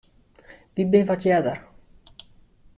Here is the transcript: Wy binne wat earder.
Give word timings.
Wy 0.73 0.83
binne 0.91 1.07
wat 1.09 1.23
earder. 1.33 1.59